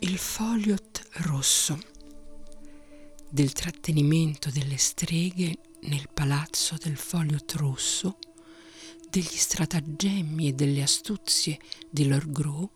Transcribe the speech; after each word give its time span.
Il 0.00 0.18
Foliot 0.18 1.08
rosso 1.18 1.78
del 3.30 3.52
trattenimento 3.52 4.50
delle 4.50 4.76
streghe 4.76 5.58
nel 5.82 6.08
palazzo 6.12 6.76
del 6.76 6.96
Foliot 6.96 7.52
rosso, 7.54 8.18
degli 9.08 9.24
stratagemmi 9.24 10.48
e 10.48 10.52
delle 10.52 10.82
astuzie 10.82 11.58
di 11.90 12.06
Lord 12.06 12.30
Gros 12.30 12.68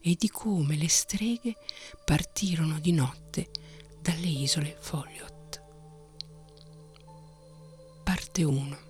e 0.00 0.14
di 0.18 0.28
come 0.28 0.76
le 0.76 0.88
streghe 0.88 1.56
partirono 2.04 2.78
di 2.78 2.92
notte 2.92 3.50
dalle 4.00 4.28
isole 4.28 4.76
Foliot. 4.80 5.62
Parte 8.04 8.44
1 8.44 8.85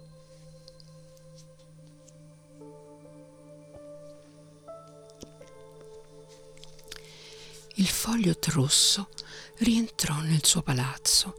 Il 7.79 7.89
Foliot 7.89 8.47
rosso 8.53 9.11
rientrò 9.59 10.21
nel 10.21 10.43
suo 10.47 10.63
palazzo 10.63 11.37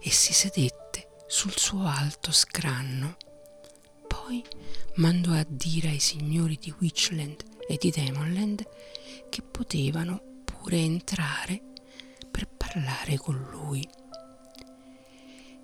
e 0.00 0.10
si 0.10 0.32
sedette 0.32 1.18
sul 1.28 1.56
suo 1.56 1.86
alto 1.86 2.32
scranno. 2.32 3.16
Poi 4.08 4.44
mandò 4.96 5.30
a 5.30 5.46
dire 5.48 5.90
ai 5.90 6.00
signori 6.00 6.58
di 6.60 6.74
Witchland 6.76 7.44
e 7.68 7.76
di 7.78 7.92
Demonland 7.92 8.66
che 9.28 9.42
potevano 9.42 10.42
pure 10.44 10.76
entrare 10.76 11.62
per 12.28 12.48
parlare 12.48 13.16
con 13.16 13.36
lui. 13.52 13.88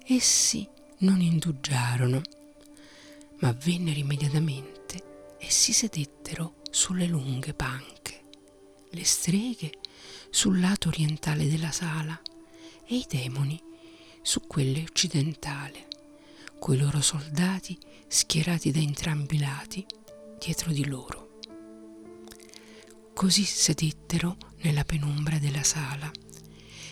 Essi 0.07 0.69
non 0.99 1.21
indugiarono, 1.21 2.23
ma 3.41 3.51
vennero 3.51 3.99
immediatamente 3.99 5.37
e 5.37 5.51
si 5.51 5.73
sedettero 5.73 6.63
sulle 6.71 7.07
lunghe 7.07 7.55
panche. 7.55 8.23
Le 8.91 9.05
streghe 9.05 9.81
sul 10.31 10.61
lato 10.61 10.89
orientale 10.89 11.49
della 11.49 11.71
sala 11.71 12.21
e 12.87 12.97
i 12.97 13.07
demoni 13.09 13.61
su 14.23 14.47
quelle 14.47 14.83
occidentale, 14.83 15.87
coi 16.59 16.79
loro 16.79 17.01
soldati 17.01 17.79
schierati 18.09 18.71
da 18.71 18.79
entrambi 18.79 19.37
i 19.37 19.41
lati 19.41 19.87
dietro 20.39 20.73
di 20.73 20.87
loro. 20.87 21.39
Così 23.15 23.45
sedettero 23.45 24.37
nella 24.63 24.85
penombra 24.85 25.39
della 25.39 25.63
sala 25.63 26.11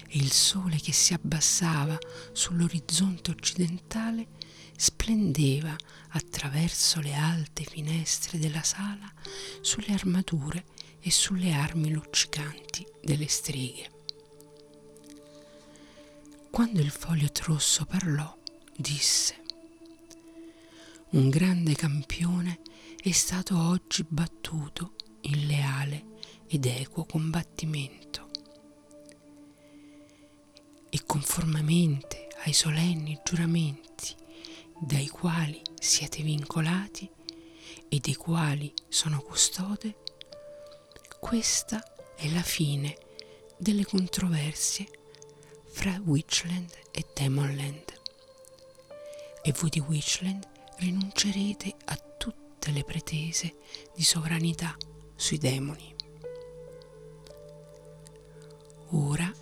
e 0.08 0.18
il 0.18 0.32
sole 0.32 0.78
che 0.78 0.92
si 0.92 1.12
abbassava 1.12 1.98
sull'orizzonte 2.32 3.30
occidentale 3.30 4.28
splendeva 4.76 5.76
attraverso 6.10 7.00
le 7.00 7.14
alte 7.14 7.64
finestre 7.64 8.38
della 8.38 8.62
sala 8.62 9.12
sulle 9.60 9.92
armature 9.92 10.64
e 11.06 11.10
sulle 11.10 11.52
armi 11.52 11.90
luccicanti 11.90 12.86
delle 13.02 13.28
streghe. 13.28 13.90
Quando 16.50 16.80
il 16.80 16.90
foglio 16.90 17.28
rosso 17.42 17.84
parlò, 17.84 18.34
disse 18.74 19.36
Un 21.10 21.28
grande 21.28 21.74
campione 21.74 22.60
è 23.02 23.10
stato 23.12 23.58
oggi 23.58 24.02
battuto 24.08 24.94
in 25.22 25.46
leale 25.46 26.04
ed 26.46 26.64
equo 26.64 27.04
combattimento 27.04 28.30
e 30.88 31.04
conformemente 31.04 32.28
ai 32.44 32.54
solenni 32.54 33.20
giuramenti 33.22 34.14
dai 34.80 35.08
quali 35.08 35.60
siete 35.78 36.22
vincolati 36.22 37.10
e 37.88 37.98
dei 38.00 38.14
quali 38.14 38.72
sono 38.88 39.20
custode, 39.20 39.96
questa 41.24 41.82
è 42.14 42.28
la 42.28 42.42
fine 42.42 42.98
delle 43.56 43.86
controversie 43.86 44.86
fra 45.70 45.98
Witchland 46.04 46.70
e 46.90 47.06
Demonland. 47.14 47.94
E 49.42 49.54
voi 49.58 49.70
di 49.70 49.80
Witchland 49.80 50.46
rinuncerete 50.76 51.76
a 51.86 51.96
tutte 52.18 52.72
le 52.72 52.84
pretese 52.84 53.56
di 53.94 54.04
sovranità 54.04 54.76
sui 55.16 55.38
demoni. 55.38 55.94
Ora, 58.90 59.32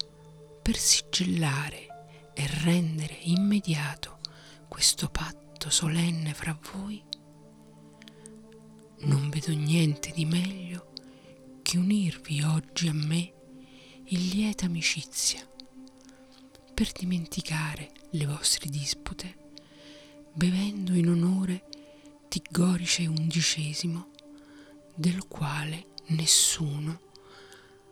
per 0.62 0.76
sigillare 0.76 2.30
e 2.32 2.46
rendere 2.62 3.18
immediato 3.22 4.20
questo 4.68 5.08
patto 5.08 5.68
solenne 5.68 6.32
fra 6.32 6.56
voi, 6.72 7.02
non 8.98 9.28
vedo 9.30 9.52
niente 9.52 10.12
di 10.12 10.24
meglio 10.24 10.91
che 11.72 11.78
unirvi 11.78 12.42
oggi 12.42 12.86
a 12.88 12.92
me 12.92 13.32
in 14.08 14.28
lieta 14.28 14.66
amicizia, 14.66 15.40
per 16.74 16.92
dimenticare 16.92 17.92
le 18.10 18.26
vostre 18.26 18.68
dispute, 18.68 19.54
bevendo 20.34 20.92
in 20.92 21.08
onore 21.08 21.64
di 22.28 22.42
Gorice 22.50 23.06
undicesimo, 23.06 24.10
del 24.94 25.26
quale 25.28 25.86
nessuno 26.08 27.00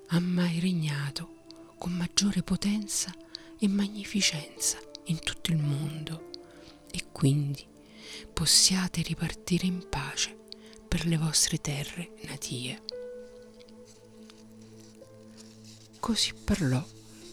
ha 0.09 0.21
mai 0.21 0.61
regnato 0.61 1.45
con 1.79 1.93
maggiore 1.93 2.43
potenza 2.43 3.11
e 3.59 3.67
magnificenza 3.67 4.77
in 5.05 5.21
tutto 5.21 5.53
il 5.53 5.57
mondo, 5.57 6.29
e 6.91 7.07
quindi 7.11 7.67
possiate 8.31 9.01
ripartire 9.01 9.65
in 9.65 9.89
pace 9.89 10.37
per 10.87 11.07
le 11.07 11.17
vostre 11.17 11.63
terre 11.63 12.13
natie. 12.27 12.90
Così 16.00 16.33
parlò 16.33 16.84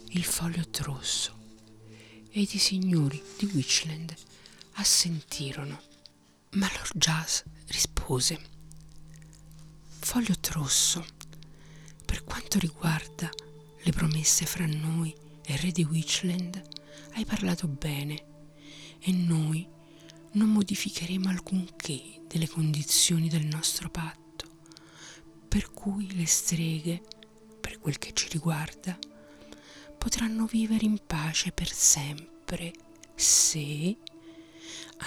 il 0.09 0.23
foglio 0.25 0.63
rosso 0.81 1.35
ed 2.29 2.51
i 2.51 2.57
signori 2.57 3.23
di 3.37 3.45
Witchland 3.53 4.13
assentirono. 4.73 5.81
Ma 6.51 6.69
Lord 6.75 6.91
Jazz 6.97 7.41
rispose: 7.67 8.39
Foglio 9.99 10.35
rosso, 10.51 11.03
per 12.05 12.25
quanto 12.25 12.59
riguarda 12.59 13.29
le 13.81 13.91
promesse 13.91 14.45
fra 14.45 14.65
noi 14.65 15.15
e 15.43 15.53
il 15.53 15.59
re 15.59 15.71
di 15.71 15.83
Witchland, 15.85 16.61
hai 17.13 17.25
parlato 17.25 17.67
bene 17.67 18.25
e 18.99 19.11
noi 19.13 19.65
non 20.33 20.49
modificheremo 20.49 21.29
alcunché 21.29 22.21
delle 22.27 22.49
condizioni 22.49 23.29
del 23.29 23.45
nostro 23.45 23.89
patto, 23.89 24.45
per 25.47 25.71
cui 25.71 26.13
le 26.15 26.27
streghe 26.27 27.01
quel 27.87 27.99
che 27.99 28.11
ci 28.11 28.27
riguarda, 28.27 28.99
potranno 29.97 30.45
vivere 30.45 30.83
in 30.83 30.99
pace 31.07 31.53
per 31.53 31.71
sempre 31.71 32.73
se, 33.15 33.95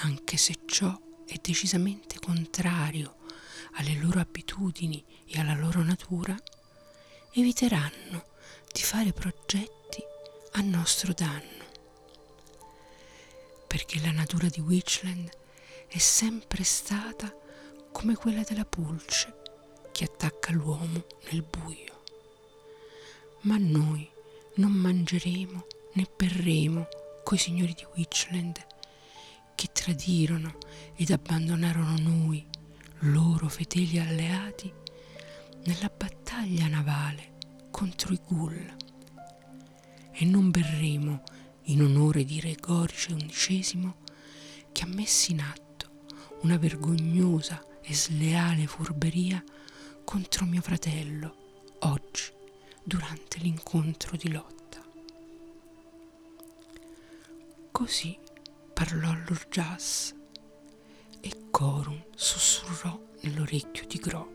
anche 0.04 0.38
se 0.38 0.60
ciò 0.64 0.98
è 1.26 1.34
decisamente 1.42 2.18
contrario 2.18 3.16
alle 3.72 3.96
loro 3.96 4.18
abitudini 4.18 5.04
e 5.26 5.38
alla 5.38 5.56
loro 5.56 5.82
natura, 5.82 6.34
eviteranno 7.34 8.24
di 8.72 8.80
fare 8.80 9.12
progetti 9.12 10.02
a 10.52 10.62
nostro 10.62 11.12
danno. 11.12 11.66
Perché 13.66 14.00
la 14.00 14.12
natura 14.12 14.48
di 14.48 14.60
Witchland 14.60 15.28
è 15.86 15.98
sempre 15.98 16.64
stata 16.64 17.30
come 17.92 18.14
quella 18.14 18.42
della 18.42 18.64
pulce 18.64 19.42
che 19.92 20.04
attacca 20.04 20.52
l'uomo 20.52 21.04
nel 21.30 21.42
buio 21.42 21.89
ma 23.42 23.56
noi 23.56 24.08
non 24.56 24.72
mangeremo 24.72 25.66
né 25.94 26.06
berremo 26.14 26.86
coi 27.24 27.38
signori 27.38 27.72
di 27.72 27.86
Witchland 27.94 28.66
che 29.54 29.68
tradirono 29.72 30.58
ed 30.96 31.10
abbandonarono 31.10 31.96
noi, 31.98 32.46
loro 33.00 33.48
fedeli 33.48 33.98
alleati, 33.98 34.72
nella 35.64 35.90
battaglia 35.94 36.66
navale 36.66 37.38
contro 37.70 38.12
i 38.12 38.20
Ghoul. 38.26 38.76
E 40.12 40.24
non 40.24 40.50
berremo 40.50 41.22
in 41.64 41.82
onore 41.82 42.24
di 42.24 42.40
Re 42.40 42.56
Gorice 42.60 43.14
XI 43.14 43.92
che 44.72 44.82
ha 44.82 44.86
messo 44.86 45.30
in 45.30 45.40
atto 45.40 46.04
una 46.42 46.58
vergognosa 46.58 47.62
e 47.82 47.94
sleale 47.94 48.66
furberia 48.66 49.42
contro 50.04 50.44
mio 50.44 50.60
fratello 50.60 51.36
oggi 51.80 52.39
durante 52.90 53.38
l'incontro 53.38 54.16
di 54.16 54.32
lotta. 54.32 54.84
Così 57.70 58.18
parlò 58.74 59.12
l'Urgias 59.12 60.12
e 61.20 61.50
Corun 61.52 62.04
sussurrò 62.16 63.00
nell'orecchio 63.20 63.86
di 63.86 63.98
Gro. 63.98 64.32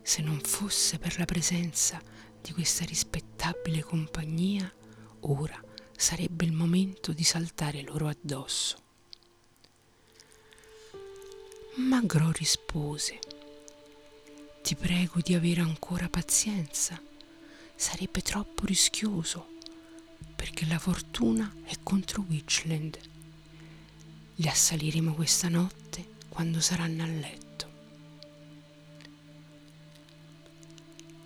Se 0.00 0.22
non 0.22 0.40
fosse 0.40 0.98
per 0.98 1.18
la 1.18 1.26
presenza 1.26 2.00
di 2.40 2.52
questa 2.54 2.86
rispettabile 2.86 3.82
compagnia, 3.82 4.72
ora 5.20 5.62
sarebbe 5.94 6.46
il 6.46 6.52
momento 6.52 7.12
di 7.12 7.24
saltare 7.24 7.82
loro 7.82 8.08
addosso. 8.08 8.78
Ma 11.74 12.00
Gro 12.00 12.30
rispose 12.32 13.18
ti 14.72 14.76
prego 14.76 15.20
di 15.20 15.34
avere 15.34 15.60
ancora 15.60 16.08
pazienza. 16.08 16.98
Sarebbe 17.74 18.22
troppo 18.22 18.64
rischioso, 18.64 19.58
perché 20.34 20.64
la 20.64 20.78
fortuna 20.78 21.54
è 21.64 21.74
contro 21.82 22.24
Witchland. 22.26 22.98
Li 24.36 24.48
assaliremo 24.48 25.12
questa 25.12 25.50
notte 25.50 26.14
quando 26.30 26.58
saranno 26.60 27.02
a 27.02 27.06
letto. 27.06 27.70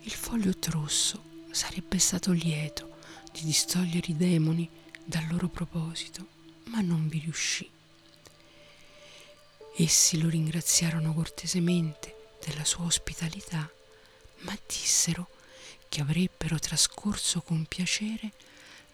Il 0.01 0.11
foglio 0.11 0.53
rosso 0.71 1.23
sarebbe 1.53 2.01
stato 2.01 2.33
lieto 2.33 2.97
di 3.33 3.45
distogliere 3.45 4.09
i 4.09 4.17
demoni 4.17 4.69
dal 5.05 5.25
loro 5.31 5.47
proposito, 5.47 6.27
ma 6.65 6.81
non 6.81 7.07
vi 7.07 7.21
riuscì. 7.21 7.71
Essi 9.77 10.21
lo 10.21 10.29
ringraziarono 10.29 11.15
cortesemente 11.15 12.16
della 12.47 12.65
sua 12.65 12.85
ospitalità, 12.85 13.69
ma 14.43 14.57
dissero 14.69 15.29
che 15.89 16.01
avrebbero 16.01 16.61
trascorso 16.61 17.41
con 17.41 17.67
piacere 17.67 18.31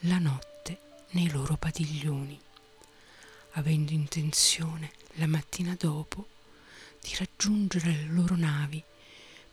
la 0.01 0.19
notte 0.19 0.79
nei 1.11 1.31
loro 1.31 1.57
padiglioni, 1.57 2.41
avendo 3.53 3.93
intenzione 3.93 4.93
la 5.17 5.27
mattina 5.27 5.77
dopo 5.79 6.29
di 6.99 7.15
raggiungere 7.19 7.91
le 7.91 8.07
loro 8.07 8.37
navi 8.37 8.83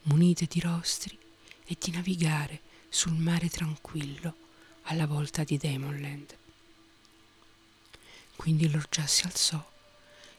munite 0.04 0.46
di 0.46 0.62
rostri 0.62 1.18
e 1.66 1.76
di 1.78 1.92
navigare 1.92 2.62
sul 2.88 3.16
mare 3.16 3.50
tranquillo 3.50 4.34
alla 4.84 5.08
volta 5.08 5.44
di 5.44 5.58
Demonland. 5.58 6.38
Quindi 8.38 8.72
Lord 8.72 8.88
Già 8.90 9.06
si 9.06 9.26
alzò 9.26 9.72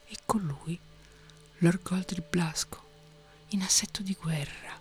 e 0.07 0.15
con 0.25 0.41
lui 0.41 0.77
Lord 1.59 1.83
Goldri 1.83 2.23
Blasco 2.27 2.89
in 3.51 3.61
assetto 3.61 4.01
di 4.01 4.15
guerra, 4.19 4.79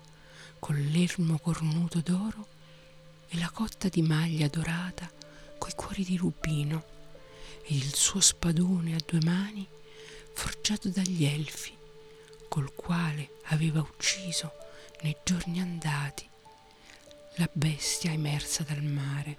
con 0.59 0.77
l'ermo 0.77 1.39
cornuto 1.39 2.01
d'oro 2.01 2.47
e 3.29 3.39
la 3.39 3.51
cotta 3.51 3.89
di 3.89 4.03
maglia 4.03 4.49
dorata 4.49 5.11
coi 5.59 5.73
cuori 5.75 6.05
di 6.05 6.17
rubino 6.17 6.85
ed 7.63 7.77
il 7.77 7.95
suo 7.95 8.21
spadone 8.21 8.95
a 8.95 9.03
due 9.05 9.21
mani 9.25 9.67
forgiato 10.33 10.89
dagli 10.89 11.25
elfi, 11.25 11.77
col 12.49 12.73
quale 12.75 13.41
aveva 13.47 13.81
ucciso 13.81 14.53
nei 15.03 15.17
giorni 15.25 15.61
andati 15.61 16.29
la 17.37 17.49
bestia 17.53 18.13
emersa 18.13 18.63
dal 18.63 18.83
mare. 18.83 19.39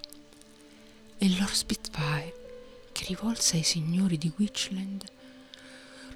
E 1.18 1.30
Lord 1.38 1.54
Spitfire, 1.54 2.34
che 2.92 3.06
rivolse 3.06 3.58
ai 3.58 3.64
signori 3.64 4.18
di 4.18 4.32
Witchland 4.38 5.04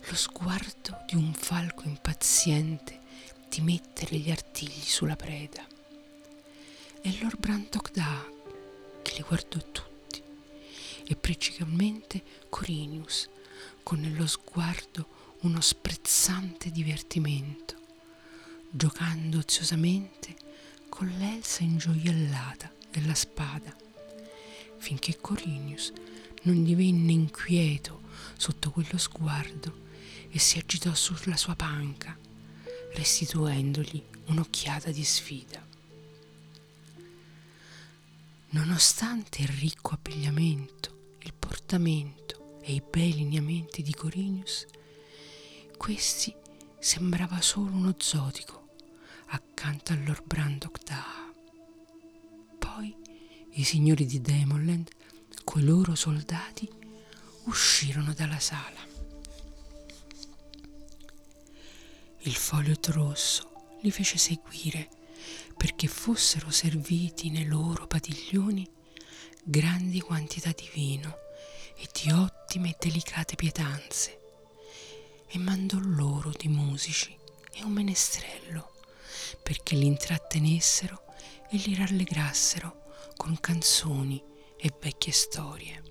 lo 0.07 0.15
sguardo 0.15 1.03
di 1.07 1.15
un 1.15 1.33
falco 1.33 1.83
impaziente 1.83 3.03
di 3.50 3.62
mettere 3.62 4.18
gli 4.18 4.31
artigli 4.31 4.83
sulla 4.83 5.15
preda. 5.15 5.65
E 7.01 7.18
Lord 7.21 7.38
Brantock 7.38 7.92
che 9.01 9.13
li 9.15 9.24
guardò 9.27 9.59
tutti, 9.71 10.21
e 11.06 11.15
principalmente 11.15 12.24
Corinius, 12.50 13.30
con 13.83 14.00
nello 14.00 14.25
sguardo 14.25 15.07
uno 15.42 15.62
sprezzante 15.62 16.71
divertimento, 16.71 17.75
giocando 18.69 19.38
oziosamente 19.38 20.36
con 20.89 21.07
l'elsa 21.19 21.63
ingioiellata 21.63 22.71
della 22.89 23.13
spada, 23.13 23.75
finché 24.77 25.18
Corinius 25.19 25.94
non 26.44 26.63
divenne 26.63 27.12
inquieto 27.12 28.01
sotto 28.38 28.71
quello 28.71 28.98
sguardo 28.98 29.83
e 30.30 30.39
si 30.39 30.57
agitò 30.57 30.94
sulla 30.94 31.38
sua 31.38 31.56
panca 31.56 32.18
restituendogli 32.95 34.01
un'occhiata 34.27 34.92
di 34.92 35.03
sfida. 35.03 35.63
Nonostante 38.50 39.42
il 39.42 39.50
ricco 39.50 39.94
abbigliamento, 39.94 41.18
il 41.19 41.33
portamento 41.33 42.59
e 42.62 42.74
i 42.74 42.81
bei 42.81 43.13
lineamenti 43.13 43.83
di 43.83 43.94
Corinius, 43.94 44.65
questi 45.77 46.33
sembrava 46.80 47.42
solo 47.42 47.71
uno 47.71 47.94
zotico 47.97 48.69
accanto 49.27 49.91
al 49.91 50.03
Lord 50.03 50.24
Brandok 50.25 50.83
da. 50.83 51.03
Poi 52.57 52.95
i 53.51 53.63
signori 53.63 54.06
di 54.06 54.21
Demonland, 54.21 54.89
coi 55.44 55.63
loro 55.63 55.95
soldati, 55.95 56.69
uscirono 57.44 58.13
dalla 58.13 58.39
sala. 58.39 58.94
Il 62.27 62.33
foglio 62.33 62.74
rosso 62.88 63.51
li 63.81 63.92
fece 63.92 64.18
seguire 64.18 64.89
perché 65.56 65.88
fossero 65.88 66.50
serviti 66.50 67.30
nei 67.30 67.45
loro 67.45 67.86
padiglioni 67.86 68.68
grandi 69.44 70.01
quantità 70.01 70.50
di 70.50 70.68
vino 70.74 71.19
e 71.77 71.88
di 71.94 72.10
ottime 72.10 72.69
e 72.72 72.77
delicate 72.80 73.36
pietanze 73.36 74.22
e 75.27 75.38
mandò 75.38 75.77
loro 75.80 76.31
di 76.36 76.48
musici 76.48 77.16
e 77.54 77.63
un 77.63 77.72
menestrello 77.72 78.72
perché 79.44 79.75
li 79.75 79.86
intrattenessero 79.86 81.04
e 81.51 81.57
li 81.57 81.75
rallegrassero 81.75 82.86
con 83.18 83.39
canzoni 83.39 84.19
e 84.57 84.74
vecchie 84.81 85.12
storie. 85.12 85.83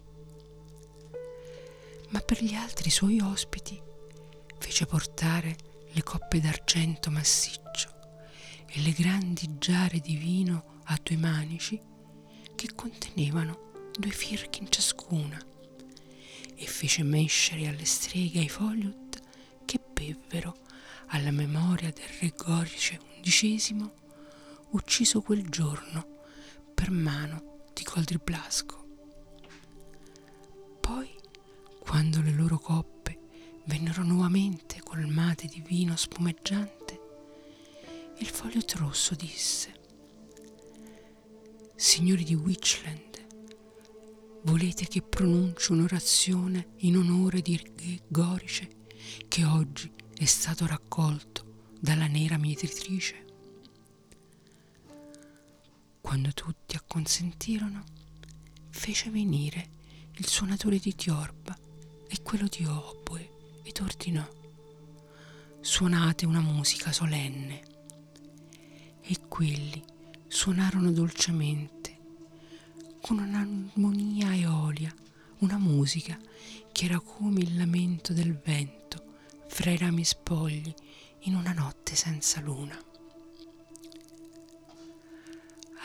Ma 2.09 2.19
per 2.19 2.43
gli 2.43 2.55
altri 2.55 2.91
suoi 2.91 3.21
ospiti 3.21 3.81
fece 4.59 4.85
portare 4.87 5.71
le 5.95 6.03
coppe 6.03 6.41
d'argento 6.41 7.09
massiccio 7.09 7.89
e 8.67 8.81
le 8.81 8.91
grandi 8.91 9.59
giare 9.59 10.01
di 10.01 10.17
vino 10.17 10.81
a 10.87 10.99
due 11.01 11.17
manici 11.17 11.81
che 12.57 12.75
contenevano 12.75 13.91
due 13.97 14.11
firchi 14.11 14.61
in 14.61 14.71
ciascuna 14.71 15.41
e 16.57 16.67
fece 16.67 17.05
mescere 17.05 17.69
alle 17.69 17.85
streghe 17.85 18.41
ai 18.41 18.49
Foliot 18.49 19.21
che 19.65 19.81
bevvero 19.93 20.57
alla 21.09 21.31
memoria 21.31 21.93
del 21.93 22.09
re 22.19 22.33
Gorice 22.37 22.99
XI 23.21 23.89
ucciso 24.71 25.21
quel 25.23 25.49
giorno 25.49 26.23
per 26.75 26.91
mano 26.91 27.69
di 27.73 27.85
Coldri 27.85 28.19
Blasco. 28.19 28.83
Poi, 30.81 31.09
quando 31.79 32.21
le 32.21 32.33
loro 32.33 32.59
coppe 32.59 32.94
vennero 33.65 34.03
nuovamente 34.03 34.81
colmate 34.83 35.47
di 35.47 35.61
vino 35.61 35.97
spumeggiante, 35.97 37.01
il 38.19 38.27
foglio 38.27 38.61
rosso 38.77 39.15
disse, 39.15 39.73
Signori 41.75 42.25
di 42.25 42.35
Witchland, 42.35 43.27
volete 44.43 44.87
che 44.87 45.03
pronunci 45.03 45.73
un'orazione 45.73 46.75
in 46.79 46.97
onore 46.97 47.41
di 47.41 48.01
Gorice 48.09 48.83
che 49.29 49.45
oggi 49.45 49.91
è 50.17 50.25
stato 50.25 50.67
raccolto 50.67 51.73
dalla 51.81 52.07
nera 52.07 52.39
mietritrice? 52.39 53.23
Quando 56.01 56.33
tutti 56.33 56.77
acconsentirono, 56.77 57.83
fece 58.71 59.11
venire 59.11 59.71
il 60.17 60.27
suonatore 60.27 60.79
di 60.79 60.95
tiorba 60.95 61.59
e 62.07 62.23
quello 62.23 62.47
di 62.47 62.65
oboe 62.65 63.24
ed 63.65 63.81
ordinò 63.81 64.25
suonate 65.61 66.27
una 66.27 66.41
musica 66.41 66.93
solenne 66.93 67.63
e 69.01 69.19
quelli 69.27 69.83
suonarono 70.29 70.93
dolcemente 70.93 71.99
con 73.01 73.19
un'armonia 73.19 74.35
eolia 74.35 74.95
una 75.39 75.59
musica 75.59 76.19
che 76.71 76.85
era 76.85 77.01
come 77.01 77.41
il 77.41 77.57
lamento 77.57 78.13
del 78.13 78.37
vento 78.39 79.03
fra 79.49 79.71
i 79.71 79.77
rami 79.77 80.05
spogli 80.05 80.73
in 81.21 81.35
una 81.35 81.53
notte 81.53 81.95
senza 81.95 82.41
luna. 82.41 82.79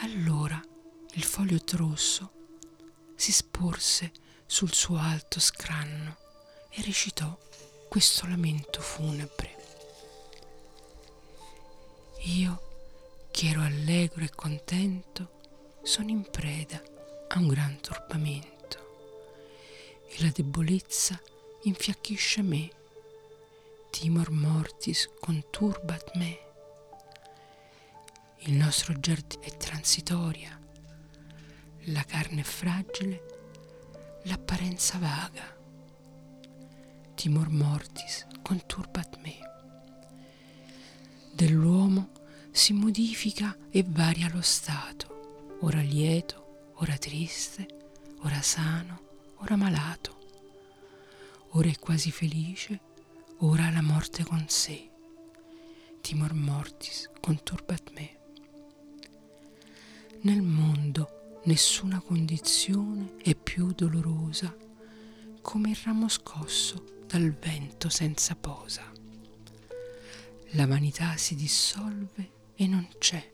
Allora 0.02 0.62
il 1.14 1.24
foglio 1.24 1.60
rosso 1.74 2.32
si 3.16 3.32
sporse 3.32 4.12
sul 4.46 4.74
suo 4.74 4.98
alto 4.98 5.40
scranno 5.40 6.18
e 6.70 6.82
recitò 6.82 7.38
questo 7.90 8.28
lamento 8.28 8.82
funebre. 8.82 9.58
Io, 12.26 12.62
che 13.32 13.48
ero 13.48 13.62
allegro 13.62 14.24
e 14.24 14.30
contento, 14.30 15.40
sono 15.82 16.12
in 16.12 16.22
preda 16.30 16.80
a 17.30 17.40
un 17.40 17.48
gran 17.48 17.80
turbamento 17.80 18.78
e 20.08 20.22
la 20.22 20.30
debolezza 20.30 21.20
infiacchisce 21.64 22.44
me. 22.44 22.70
Timor 23.90 24.30
mortis 24.30 25.10
conturbat 25.20 26.16
me. 26.16 26.40
Il 28.42 28.54
nostro 28.54 29.00
giardino 29.00 29.42
è 29.42 29.58
transitoria, 29.58 30.58
la 31.86 32.04
carne 32.04 32.42
è 32.42 32.44
fragile, 32.44 33.26
l'apparenza 34.26 35.00
vaga 35.00 35.58
timor 37.20 37.50
mortis 37.50 38.26
conturbat 38.42 39.18
me. 39.22 39.36
Dell'uomo 41.34 42.12
si 42.50 42.72
modifica 42.72 43.58
e 43.70 43.84
varia 43.86 44.30
lo 44.34 44.40
stato, 44.40 45.58
ora 45.60 45.82
lieto, 45.82 46.70
ora 46.76 46.98
triste, 46.98 47.68
ora 48.20 48.42
sano, 48.42 49.02
ora 49.40 49.58
malato. 49.58 50.16
Ora 51.50 51.68
è 51.68 51.78
quasi 51.78 52.10
felice, 52.10 52.80
ora 53.40 53.66
ha 53.66 53.72
la 53.72 53.82
morte 53.82 54.24
con 54.24 54.46
sé. 54.48 54.90
Timor 56.00 56.34
mortis 56.34 57.10
conturbat 57.20 57.92
me. 57.96 58.18
Nel 60.22 60.42
mondo 60.42 61.42
nessuna 61.44 62.00
condizione 62.00 63.18
è 63.18 63.36
più 63.36 63.74
dolorosa 63.74 64.56
come 65.42 65.72
il 65.72 65.80
ramo 65.84 66.08
scosso 66.08 66.98
dal 67.10 67.32
vento 67.32 67.90
senza 67.90 68.36
posa. 68.36 68.84
La 70.52 70.68
vanità 70.68 71.18
si 71.18 71.34
dissolve 71.34 72.52
e 72.54 72.68
non 72.68 72.88
c'è. 73.00 73.34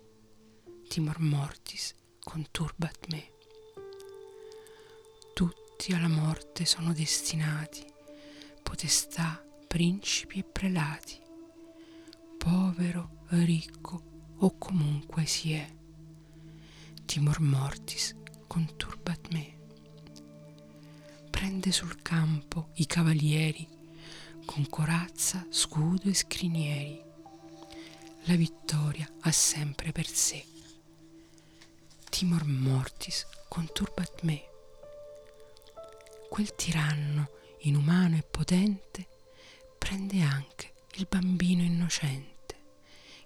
Timor 0.88 1.20
mortis 1.20 1.94
conturbat 2.24 3.08
me. 3.12 3.32
Tutti 5.34 5.91
alla 5.91 6.08
morte 6.08 6.63
sono 6.63 6.94
destinati, 6.94 7.86
potestà, 8.63 9.46
principi 9.67 10.39
e 10.39 10.44
prelati, 10.46 11.20
povero, 12.38 13.25
ricco 13.32 14.03
o 14.38 14.58
comunque 14.58 15.25
si 15.25 15.51
è 15.51 15.70
timor 17.05 17.41
mortis 17.41 18.15
conturbat 18.48 19.34
me. 19.34 19.54
Prende 21.35 21.73
sul 21.73 22.01
campo 22.01 22.69
i 22.75 22.85
cavalieri 22.85 23.67
con 24.45 24.69
corazza, 24.69 25.45
scudo 25.49 26.09
e 26.09 26.13
scrinieri. 26.13 27.03
La 28.23 28.35
vittoria 28.35 29.05
ha 29.19 29.31
sempre 29.31 29.91
per 29.91 30.07
sé. 30.07 30.45
Timor 32.09 32.45
mortis 32.45 33.25
conturbat 33.49 34.21
me. 34.21 34.43
Quel 36.29 36.55
tiranno 36.55 37.29
inumano 37.63 38.15
e 38.15 38.23
potente 38.23 39.05
prende 39.77 40.21
anche 40.21 40.71
il 40.93 41.05
bambino 41.09 41.63
innocente 41.63 42.55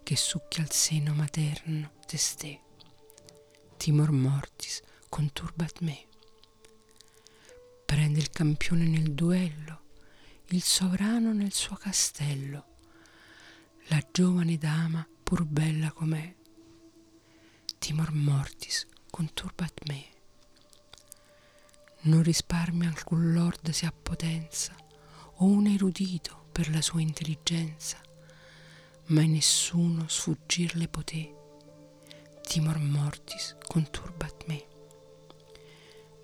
che 0.02 0.16
succhia 0.16 0.64
al 0.64 0.72
seno 0.72 1.14
materno 1.14 1.92
testè 2.08 2.60
timor 3.78 4.12
mortis 4.12 4.82
conturbat 5.10 5.80
me. 5.82 6.09
Prende 7.90 8.20
il 8.20 8.30
campione 8.30 8.86
nel 8.86 9.16
duello, 9.16 9.82
il 10.50 10.62
sovrano 10.62 11.34
nel 11.34 11.52
suo 11.52 11.76
castello, 11.76 12.66
la 13.88 14.00
giovane 14.12 14.60
dama 14.60 15.04
pur 15.24 15.44
bella 15.44 15.92
com'è. 15.92 16.36
Timor 17.80 18.12
mortis 18.14 18.86
conturbat 19.10 19.88
me. 19.88 20.06
Non 22.02 22.22
risparmia 22.22 22.90
alcun 22.90 23.34
lord 23.34 23.72
se 23.72 23.88
ha 23.88 23.92
potenza 23.92 24.76
o 25.38 25.46
un 25.46 25.66
erudito 25.66 26.46
per 26.52 26.70
la 26.70 26.82
sua 26.82 27.02
intelligenza, 27.02 27.98
mai 29.06 29.28
nessuno 29.28 30.08
sfuggirle 30.08 30.88
poté 30.90 31.34
timor 32.44 32.78
mortis 32.78 33.56
conturbat 33.68 34.46
me. 34.46 34.79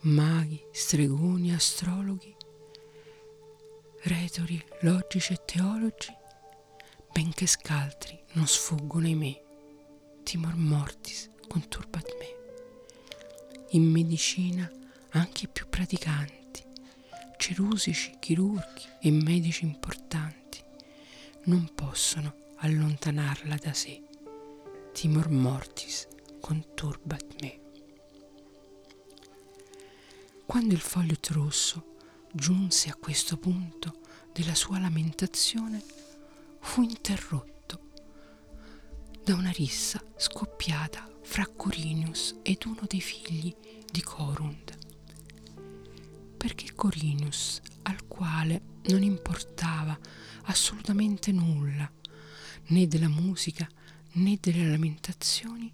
Maghi, 0.07 0.63
stregoni, 0.71 1.51
astrologhi, 1.51 2.35
retori, 4.03 4.63
logici 4.81 5.33
e 5.33 5.41
teologi, 5.43 6.15
benché 7.11 7.47
scaltri, 7.47 8.15
non 8.33 8.45
sfuggono 8.45 9.07
ai 9.07 9.15
me. 9.15 9.41
Timor 10.21 10.53
mortis 10.57 11.27
conturbat 11.47 12.17
me. 12.19 12.35
In 13.69 13.89
medicina 13.89 14.71
anche 15.09 15.45
i 15.45 15.49
più 15.51 15.67
praticanti, 15.69 16.63
cerusici, 17.37 18.17
chirurghi 18.19 18.83
e 19.01 19.09
medici 19.09 19.63
importanti, 19.63 20.63
non 21.45 21.71
possono 21.73 22.53
allontanarla 22.57 23.55
da 23.55 23.73
sé. 23.73 24.03
Timor 24.93 25.29
mortis 25.31 26.07
conturbat 26.39 27.41
me. 27.41 27.64
Quando 30.55 30.73
il 30.73 30.79
foglio 30.79 31.17
rosso 31.31 31.97
giunse 32.31 32.87
a 32.87 32.95
questo 32.95 33.35
punto 33.35 33.99
della 34.31 34.55
sua 34.55 34.79
lamentazione, 34.79 35.83
fu 36.61 36.81
interrotto 36.81 37.89
da 39.21 39.35
una 39.35 39.49
rissa 39.49 40.01
scoppiata 40.15 41.11
fra 41.23 41.45
Corinius 41.45 42.37
ed 42.41 42.63
uno 42.63 42.83
dei 42.87 43.01
figli 43.01 43.53
di 43.91 44.01
Corund. 44.01 44.77
Perché 46.37 46.73
Corinius, 46.73 47.59
al 47.81 48.07
quale 48.07 48.61
non 48.83 49.03
importava 49.03 49.99
assolutamente 50.43 51.33
nulla, 51.33 51.91
né 52.67 52.87
della 52.87 53.09
musica 53.09 53.67
né 54.13 54.37
delle 54.39 54.69
lamentazioni, 54.69 55.69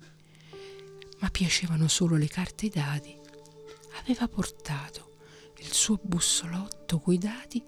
ma 1.19 1.29
piacevano 1.29 1.87
solo 1.87 2.15
le 2.15 2.27
carte 2.27 2.65
e 2.65 2.67
i 2.69 2.71
dadi, 2.71 3.19
aveva 3.99 4.27
portato 4.27 5.09
il 5.57 5.71
suo 5.71 5.99
bussolotto 6.01 6.99
coi 6.99 7.17
dadi 7.17 7.63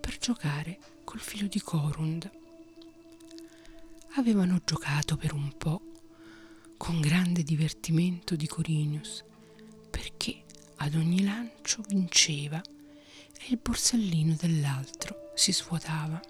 per 0.00 0.18
giocare 0.18 0.78
col 1.04 1.20
figlio 1.20 1.46
di 1.46 1.60
Corund. 1.60 2.30
Avevano 4.14 4.60
giocato 4.64 5.16
per 5.16 5.32
un 5.32 5.56
po', 5.56 5.82
con 6.76 7.00
grande 7.00 7.42
divertimento 7.42 8.34
di 8.34 8.46
Corinius, 8.46 9.24
perché 9.90 10.44
ad 10.76 10.94
ogni 10.94 11.22
lancio 11.22 11.82
vinceva 11.86 12.60
e 12.60 13.44
il 13.48 13.58
borsellino 13.62 14.34
dell'altro 14.38 15.30
si 15.34 15.52
svuotava. 15.52 16.20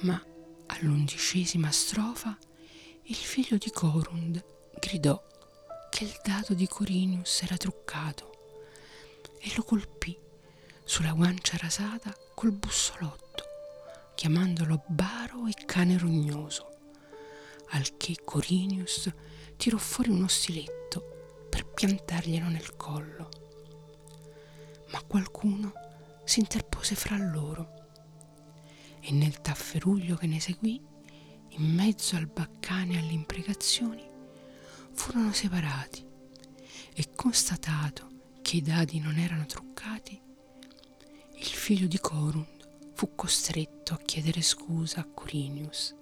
Ma 0.00 0.22
all'undicesima 0.66 1.70
strofa 1.70 2.36
il 3.04 3.16
figlio 3.16 3.56
di 3.56 3.70
Corund 3.70 4.44
gridò 4.78 5.20
che 5.98 6.04
il 6.04 6.20
dado 6.22 6.54
di 6.54 6.68
Corinius 6.68 7.42
era 7.42 7.56
truccato 7.56 8.30
e 9.40 9.52
lo 9.56 9.64
colpì 9.64 10.16
sulla 10.84 11.10
guancia 11.10 11.56
rasata 11.56 12.16
col 12.36 12.52
bussolotto, 12.52 13.42
chiamandolo 14.14 14.84
baro 14.86 15.48
e 15.48 15.54
cane 15.66 15.98
rognoso, 15.98 16.68
al 17.70 17.96
che 17.96 18.14
Corinius 18.24 19.12
tirò 19.56 19.76
fuori 19.76 20.10
uno 20.10 20.28
stiletto 20.28 21.46
per 21.50 21.66
piantarglielo 21.66 22.46
nel 22.48 22.76
collo. 22.76 23.28
Ma 24.92 25.02
qualcuno 25.02 25.72
si 26.22 26.38
interpose 26.38 26.94
fra 26.94 27.16
loro 27.16 27.88
e 29.00 29.10
nel 29.10 29.40
tafferuglio 29.40 30.14
che 30.14 30.28
ne 30.28 30.38
seguì 30.38 30.80
in 31.48 31.74
mezzo 31.74 32.14
al 32.14 32.28
baccane 32.28 32.94
e 32.94 32.98
alle 32.98 33.14
imprecazioni, 33.14 34.07
furono 34.98 35.32
separati 35.32 36.04
e 36.92 37.12
constatato 37.14 38.08
che 38.42 38.56
i 38.56 38.62
dadi 38.62 38.98
non 38.98 39.16
erano 39.16 39.46
truccati, 39.46 40.20
il 41.36 41.46
figlio 41.46 41.86
di 41.86 42.00
Corund 42.00 42.90
fu 42.94 43.14
costretto 43.14 43.94
a 43.94 43.98
chiedere 43.98 44.42
scusa 44.42 45.00
a 45.00 45.04
Corinius 45.04 45.94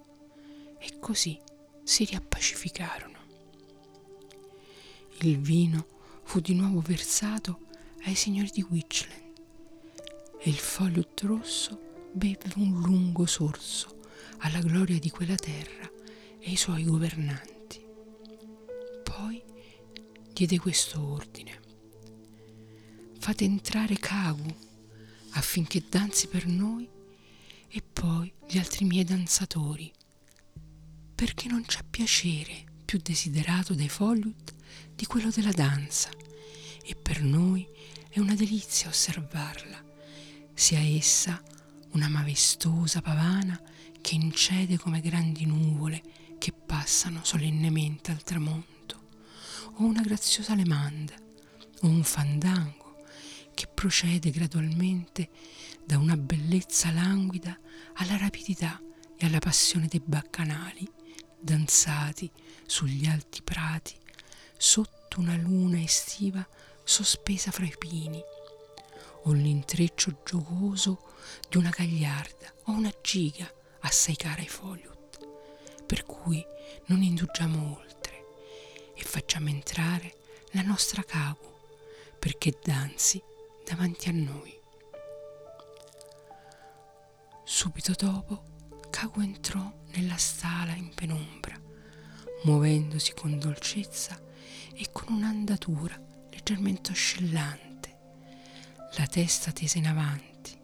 e 0.79 0.97
così 0.99 1.39
si 1.83 2.05
riappacificarono. 2.05 3.19
Il 5.19 5.39
vino 5.41 5.85
fu 6.23 6.39
di 6.39 6.55
nuovo 6.55 6.81
versato 6.81 7.67
ai 8.05 8.15
signori 8.15 8.49
di 8.51 8.65
Witchland 8.67 9.33
e 10.39 10.49
il 10.49 10.57
foglio 10.57 11.07
rosso 11.21 11.79
beve 12.11 12.51
un 12.55 12.81
lungo 12.81 13.27
sorso 13.27 13.99
alla 14.39 14.59
gloria 14.59 14.97
di 14.97 15.11
quella 15.11 15.35
terra 15.35 15.87
e 16.39 16.49
ai 16.49 16.55
suoi 16.55 16.83
governanti. 16.83 17.56
Diede 20.37 20.59
questo 20.59 21.01
ordine. 21.01 21.59
Fate 23.17 23.43
entrare 23.43 23.97
Kagu 23.97 24.55
affinché 25.31 25.83
danzi 25.89 26.27
per 26.27 26.45
noi 26.45 26.87
e 27.67 27.81
poi 27.81 28.31
gli 28.47 28.59
altri 28.59 28.85
miei 28.85 29.03
danzatori, 29.03 29.91
perché 31.15 31.47
non 31.47 31.65
c'è 31.65 31.81
piacere 31.89 32.65
più 32.85 32.99
desiderato 33.01 33.73
dai 33.73 33.89
Fogliut 33.89 34.53
di 34.93 35.07
quello 35.07 35.31
della 35.31 35.53
danza 35.53 36.11
e 36.83 36.93
per 36.93 37.23
noi 37.23 37.67
è 38.07 38.19
una 38.19 38.35
delizia 38.35 38.89
osservarla, 38.89 39.83
sia 40.53 40.77
essa 40.77 41.41
una 41.93 42.09
majestosa 42.09 43.01
pavana 43.01 43.59
che 43.99 44.13
incede 44.13 44.77
come 44.77 45.01
grandi 45.01 45.47
nuvole 45.47 46.03
che 46.37 46.53
passano 46.53 47.21
solennemente 47.23 48.11
al 48.11 48.21
tramonto, 48.21 48.76
o 49.79 49.83
una 49.83 50.01
graziosa 50.01 50.55
lemanda, 50.55 51.13
o 51.81 51.87
un 51.87 52.03
fandango 52.03 53.03
che 53.53 53.67
procede 53.67 54.31
gradualmente 54.31 55.29
da 55.83 55.97
una 55.97 56.17
bellezza 56.17 56.91
languida 56.91 57.59
alla 57.93 58.17
rapidità 58.17 58.81
e 59.15 59.25
alla 59.25 59.39
passione 59.39 59.87
dei 59.87 60.01
baccanali 60.03 60.89
danzati 61.39 62.29
sugli 62.65 63.05
alti 63.05 63.41
prati, 63.43 63.95
sotto 64.57 65.19
una 65.19 65.35
luna 65.35 65.79
estiva 65.79 66.47
sospesa 66.83 67.51
fra 67.51 67.65
i 67.65 67.73
pini, 67.77 68.21
o 69.23 69.31
l'intreccio 69.31 70.21
giocoso 70.25 71.13
di 71.49 71.57
una 71.57 71.69
gagliarda 71.69 72.53
o 72.65 72.71
una 72.71 72.93
giga 73.01 73.51
assai 73.81 74.15
cara 74.15 74.41
ai 74.41 74.47
Foliot, 74.47 75.85
per 75.85 76.05
cui 76.05 76.43
non 76.87 77.01
indugiamo 77.03 77.77
oltre 77.77 78.06
e 78.97 79.03
facciamo 79.03 79.49
entrare 79.49 80.15
la 80.51 80.63
nostra 80.63 81.03
Kagu 81.03 81.55
perché 82.17 82.57
danzi 82.63 83.21
davanti 83.63 84.09
a 84.09 84.11
noi. 84.11 84.55
Subito 87.43 87.93
dopo 87.93 88.43
Kagu 88.89 89.21
entrò 89.21 89.71
nella 89.91 90.17
stala 90.17 90.73
in 90.73 90.93
penombra, 90.93 91.59
muovendosi 92.43 93.13
con 93.13 93.37
dolcezza 93.37 94.19
e 94.73 94.87
con 94.91 95.13
un'andatura 95.13 95.99
leggermente 96.31 96.91
oscillante, 96.91 97.97
la 98.97 99.05
testa 99.05 99.51
tesa 99.51 99.77
in 99.77 99.87
avanti, 99.87 100.57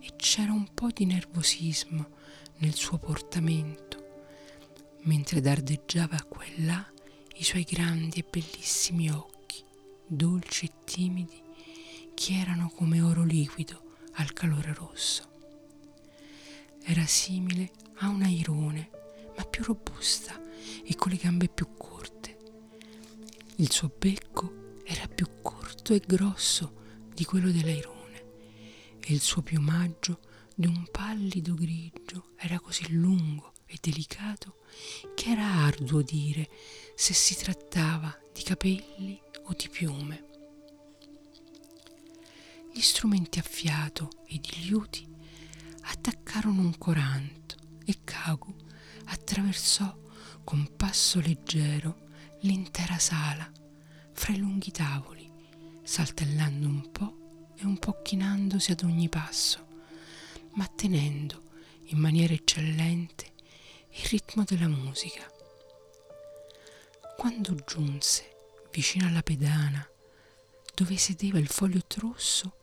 e 0.00 0.16
c'era 0.16 0.52
un 0.52 0.72
po' 0.72 0.90
di 0.90 1.04
nervosismo 1.04 2.08
nel 2.58 2.74
suo 2.74 2.98
portamento, 2.98 4.00
mentre 5.02 5.40
dardeggiava 5.40 6.22
qua 6.22 6.44
e 6.44 6.64
là 6.64 6.92
i 7.36 7.44
suoi 7.44 7.64
grandi 7.64 8.20
e 8.20 8.24
bellissimi 8.28 9.10
occhi, 9.10 9.64
dolci 10.06 10.66
e 10.66 10.72
timidi, 10.84 11.40
che 12.14 12.34
erano 12.34 12.70
come 12.74 13.00
oro 13.00 13.24
liquido 13.24 13.96
al 14.14 14.32
calore 14.32 14.74
rosso. 14.74 15.28
Era 16.84 17.06
simile 17.06 17.70
a 17.96 18.08
un 18.08 18.22
airone, 18.22 18.90
ma 19.36 19.44
più 19.44 19.64
robusta 19.64 20.40
e 20.84 20.94
con 20.94 21.10
le 21.10 21.16
gambe 21.16 21.48
più 21.48 21.68
corte. 21.76 22.38
Il 23.56 23.70
suo 23.70 23.90
becco 23.96 24.80
era 24.84 25.06
più 25.08 25.26
corto 25.40 25.94
e 25.94 26.02
grosso 26.04 26.80
di 27.14 27.24
quello 27.24 27.50
dell'airone 27.50 28.00
e 29.00 29.12
il 29.12 29.20
suo 29.20 29.42
piumaggio 29.42 30.20
di 30.54 30.66
un 30.66 30.86
pallido 30.90 31.54
grigio 31.54 32.30
era 32.36 32.60
così 32.60 32.92
lungo 32.92 33.51
e 33.72 33.78
delicato 33.80 34.56
che 35.14 35.30
era 35.30 35.46
arduo 35.46 36.02
dire 36.02 36.48
se 36.94 37.14
si 37.14 37.34
trattava 37.34 38.14
di 38.32 38.42
capelli 38.42 39.18
o 39.44 39.54
di 39.54 39.68
piume. 39.70 40.26
Gli 42.70 42.80
strumenti 42.80 43.38
a 43.38 43.42
fiato 43.42 44.10
ed 44.26 44.44
i 44.44 44.64
liuti 44.66 45.08
attaccarono 45.84 46.60
un 46.60 46.76
coranto 46.76 47.56
e 47.84 48.00
Kagu 48.04 48.54
attraversò 49.06 50.00
con 50.44 50.76
passo 50.76 51.20
leggero 51.20 52.08
l'intera 52.40 52.98
sala 52.98 53.50
fra 54.12 54.32
i 54.34 54.38
lunghi 54.38 54.70
tavoli, 54.70 55.30
saltellando 55.82 56.66
un 56.66 56.90
po' 56.92 57.52
e 57.56 57.64
un 57.64 57.78
po' 57.78 58.00
chinandosi 58.02 58.70
ad 58.72 58.82
ogni 58.82 59.08
passo, 59.08 59.66
ma 60.54 60.66
tenendo 60.66 61.50
in 61.86 61.98
maniera 61.98 62.32
eccellente 62.32 63.31
il 63.94 64.04
ritmo 64.06 64.44
della 64.44 64.68
musica. 64.68 65.30
Quando 67.16 67.54
giunse 67.66 68.56
vicino 68.70 69.06
alla 69.06 69.22
pedana 69.22 69.86
dove 70.74 70.96
sedeva 70.96 71.38
il 71.38 71.48
foglio 71.48 71.82
rosso 71.98 72.56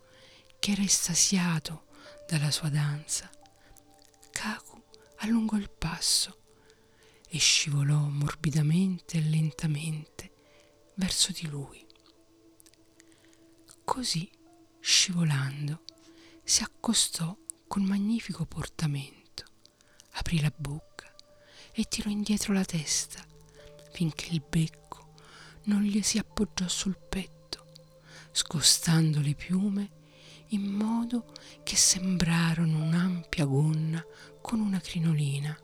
che 0.58 0.72
era 0.72 0.82
estasiato 0.82 1.86
dalla 2.28 2.50
sua 2.50 2.70
danza, 2.70 3.30
Kaku 4.32 4.82
allungò 5.18 5.56
il 5.58 5.70
passo 5.70 6.38
e 7.28 7.38
scivolò 7.38 8.00
morbidamente 8.00 9.18
e 9.18 9.22
lentamente 9.22 10.32
verso 10.96 11.32
di 11.32 11.48
lui. 11.48 11.86
Così, 13.84 14.30
scivolando, 14.80 15.84
si 16.44 16.64
accostò 16.64 17.38
con 17.68 17.84
magnifico 17.84 18.46
portamento, 18.46 19.46
aprì 20.12 20.42
la 20.42 20.52
bocca 20.56 20.89
e 21.74 21.84
tirò 21.84 22.10
indietro 22.10 22.54
la 22.54 22.66
testa 22.66 23.26
finché 23.92 24.28
il 24.32 24.42
becco 24.48 25.14
non 25.64 25.82
gli 25.82 26.02
si 26.02 26.18
appoggiò 26.18 26.68
sul 26.68 26.98
petto, 26.98 27.68
scostando 28.32 29.20
le 29.22 29.34
piume 29.34 29.90
in 30.50 30.64
modo 30.64 31.34
che 31.64 31.76
sembrarono 31.76 32.82
un'ampia 32.84 33.46
gonna 33.46 34.04
con 34.42 34.60
una 34.60 34.80
crinolina. 34.80 35.58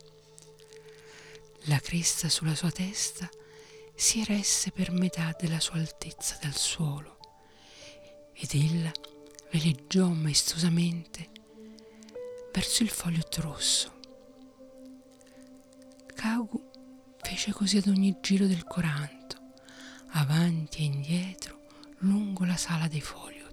La 1.67 1.79
cresta 1.79 2.29
sulla 2.29 2.53
sua 2.53 2.71
testa 2.71 3.29
si 3.95 4.21
eresse 4.21 4.71
per 4.71 4.91
metà 4.91 5.35
della 5.39 5.59
sua 5.59 5.79
altezza 5.79 6.37
dal 6.41 6.55
suolo 6.55 7.17
ed 8.33 8.53
ella 8.53 8.91
veleggiò 9.51 10.07
maestosamente 10.09 11.31
verso 12.51 12.83
il 12.83 12.89
foglio 12.89 13.23
rosso. 13.37 13.94
Kaugu 16.27 16.71
fece 17.21 17.51
così 17.51 17.77
ad 17.77 17.85
ogni 17.85 18.17
giro 18.19 18.47
del 18.47 18.63
coranto, 18.63 19.51
avanti 20.13 20.79
e 20.79 20.85
indietro 20.85 21.67
lungo 21.99 22.45
la 22.45 22.57
sala 22.57 22.87
dei 22.87 22.99
fogli. 22.99 23.43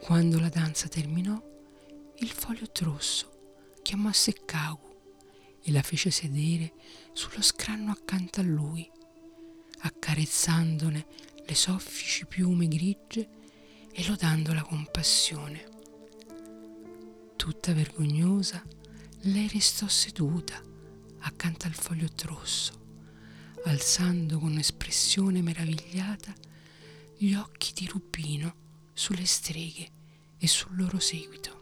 Quando 0.00 0.38
la 0.38 0.48
danza 0.48 0.86
terminò, 0.86 1.42
il 2.18 2.30
foglio 2.30 2.68
rosso 2.82 3.72
chiamò 3.82 4.10
a 4.10 4.12
sé 4.12 4.44
Kagu 4.44 4.96
e 5.60 5.72
la 5.72 5.82
fece 5.82 6.12
sedere 6.12 6.74
sullo 7.12 7.42
scranno 7.42 7.90
accanto 7.90 8.38
a 8.38 8.44
lui, 8.44 8.88
accarezzandone 9.80 11.06
le 11.44 11.54
soffici 11.56 12.26
piume 12.26 12.68
grigie 12.68 13.28
e 13.90 14.06
lodandola 14.06 14.62
con 14.62 14.86
passione. 14.88 15.68
Tutta 17.34 17.72
vergognosa, 17.72 18.62
lei 19.22 19.48
restò 19.48 19.88
seduta 19.88 20.65
accanto 21.26 21.66
al 21.66 21.74
foglio 21.74 22.08
rosso, 22.24 22.72
alzando 23.64 24.38
con 24.38 24.56
espressione 24.58 25.42
meravigliata 25.42 26.32
gli 27.16 27.34
occhi 27.34 27.72
di 27.72 27.86
rubino 27.86 28.54
sulle 28.92 29.26
streghe 29.26 29.90
e 30.38 30.46
sul 30.46 30.76
loro 30.76 30.98
seguito. 30.98 31.55